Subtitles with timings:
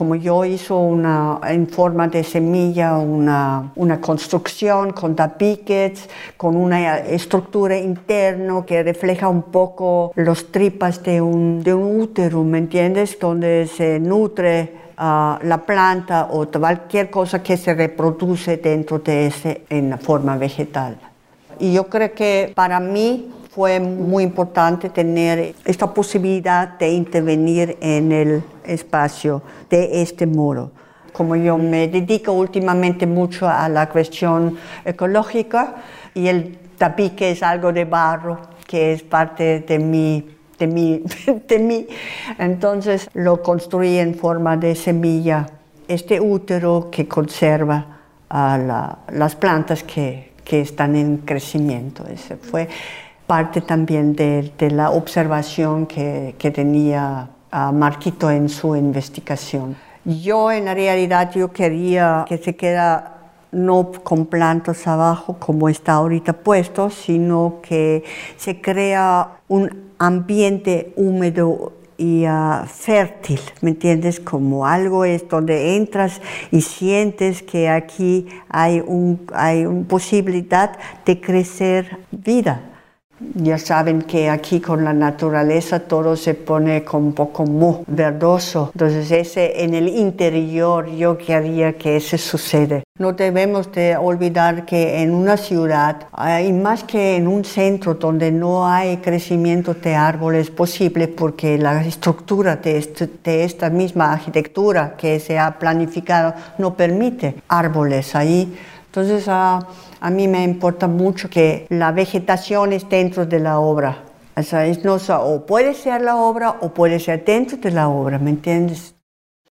[0.00, 7.00] como yo hizo una, en forma de semilla una, una construcción con tapiques, con una
[7.00, 13.18] estructura interna que refleja un poco los tripas de un, de un útero, ¿me entiendes?
[13.20, 19.64] Donde se nutre ah, la planta o cualquier cosa que se reproduce dentro de ese
[19.68, 20.96] en forma vegetal.
[21.58, 28.12] Y yo creo que para mí fue muy importante tener esta posibilidad de intervenir en
[28.12, 30.70] el espacio de este modo.
[31.12, 35.74] Como yo me dedico últimamente mucho a la cuestión ecológica
[36.14, 41.02] y el tapique es algo de barro que es parte de mi, de mí,
[41.48, 41.88] de mí.
[42.38, 45.48] Entonces lo construí en forma de semilla,
[45.88, 52.06] este útero que conserva a las plantas que, que, están en crecimiento.
[52.06, 52.68] Ese fue
[53.30, 59.76] parte también de, la observación que, tenía uh, Marquito en su investigación.
[60.04, 63.18] Yo en la realidad yo quería que se queda
[63.52, 68.02] no con plantas abajo como está ahorita puesto, sino que
[68.36, 74.18] se crea un ambiente húmedo y uh, fértil, ¿me entiendes?
[74.18, 81.20] Como algo es donde entras y sientes que aquí hay, un, hay una posibilidad de
[81.20, 82.62] crecer vida.
[83.34, 88.70] Ya saben que aquí con la naturaleza todo se pone como un poco muy verdoso.
[88.74, 92.82] Entonces ese en el interior yo quería que eso suceda.
[92.98, 96.08] No debemos de olvidar que en una ciudad,
[96.42, 101.82] y más que en un centro donde no hay crecimiento de árboles posible porque la
[101.84, 108.54] estructura de, este, de esta misma arquitectura que se ha planificado no permite árboles ahí.
[108.90, 109.60] Entonces, a,
[110.00, 114.02] a mí me importa mucho que la vegetación esté dentro de la obra.
[114.36, 118.18] O sea, no, o puede ser la obra o puede ser dentro de la obra,
[118.18, 118.96] ¿me entiendes?